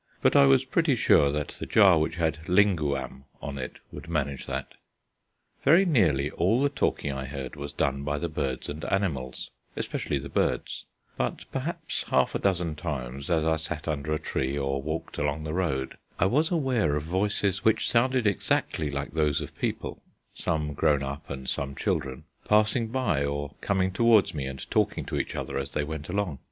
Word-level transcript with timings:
But 0.23 0.35
I 0.35 0.45
was 0.47 0.65
pretty 0.65 0.95
sure 0.95 1.31
that 1.31 1.49
the 1.49 1.67
jar 1.67 1.99
which 1.99 2.15
had 2.15 2.49
linguam 2.49 3.25
on 3.39 3.59
it 3.59 3.77
would 3.91 4.09
manage 4.09 4.47
that. 4.47 4.73
Very 5.63 5.85
nearly 5.85 6.31
all 6.31 6.63
the 6.63 6.69
talking 6.69 7.11
I 7.13 7.25
heard 7.25 7.55
was 7.55 7.71
done 7.71 8.01
by 8.01 8.17
the 8.17 8.27
birds 8.27 8.67
and 8.67 8.83
animals 8.85 9.51
especially 9.75 10.17
the 10.17 10.27
birds; 10.27 10.85
but 11.17 11.45
perhaps 11.51 12.01
half 12.09 12.33
a 12.33 12.39
dozen 12.39 12.75
times, 12.75 13.29
as 13.29 13.45
I 13.45 13.57
sat 13.57 13.87
under 13.87 14.11
a 14.11 14.17
tree 14.17 14.57
or 14.57 14.81
walked 14.81 15.19
along 15.19 15.43
the 15.43 15.53
road, 15.53 15.97
I 16.17 16.25
was 16.25 16.49
aware 16.49 16.95
of 16.95 17.03
voices 17.03 17.63
which 17.63 17.87
sounded 17.87 18.25
exactly 18.25 18.89
like 18.89 19.11
those 19.11 19.39
of 19.39 19.55
people 19.59 20.01
(some 20.33 20.73
grown 20.73 21.03
up 21.03 21.29
and 21.29 21.47
some 21.47 21.75
children) 21.75 22.23
passing 22.47 22.87
by 22.87 23.23
or 23.23 23.53
coming 23.61 23.91
towards 23.91 24.33
me 24.33 24.47
and 24.47 24.67
talking 24.71 25.05
to 25.05 25.19
each 25.19 25.35
other 25.35 25.59
as 25.59 25.73
they 25.73 25.83
went 25.83 26.09
along. 26.09 26.39